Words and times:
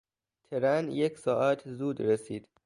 ترن 0.43 0.91
یک 0.91 1.17
ساعت 1.17 1.69
زود 1.69 2.01
رسید. 2.01 2.47